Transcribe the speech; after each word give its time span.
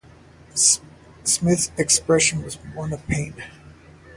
Smith's 1.23 1.71
expression 1.77 2.41
was 2.41 2.55
one 2.73 2.91
of 2.91 3.05
pain. 3.05 3.35